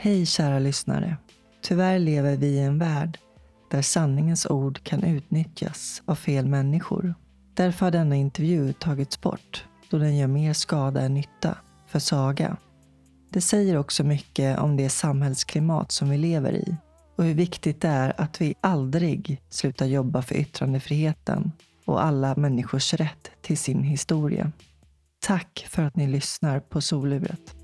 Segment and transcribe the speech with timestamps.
[0.00, 1.16] Hej kära lyssnare.
[1.62, 3.18] Tyvärr lever vi i en värld
[3.70, 7.14] där sanningens ord kan utnyttjas av fel människor.
[7.54, 12.56] Därför har denna intervju tagits bort då den gör mer skada än nytta för Saga.
[13.30, 16.76] Det säger också mycket om det samhällsklimat som vi lever i
[17.16, 21.52] och hur viktigt det är att vi aldrig slutar jobba för yttrandefriheten
[21.84, 24.52] och alla människors rätt till sin historia.
[25.26, 27.57] Tack för att ni lyssnar på Soluret.